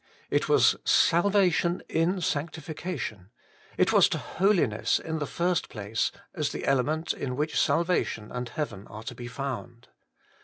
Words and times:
It 0.31 0.49
was 0.49 0.71
to' 0.71 0.79
salvation 1.09 1.83
in 1.87 2.21
sanctification,' 2.21 3.29
it 3.77 3.93
was 3.93 4.09
to 4.09 4.17
Holiness 4.17 4.97
in 4.97 5.19
the 5.19 5.27
first 5.27 5.69
place, 5.69 6.11
as 6.33 6.51
the 6.51 6.65
element 6.65 7.13
in 7.13 7.35
which 7.35 7.61
salvation 7.61 8.31
and 8.31 8.49
heaven 8.49 8.87
are 8.87 9.03
to 9.03 9.13
be 9.13 9.27
found. 9.27 9.89